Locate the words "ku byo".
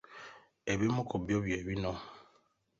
1.09-1.37